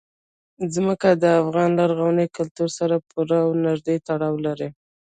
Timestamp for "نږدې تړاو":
3.65-4.35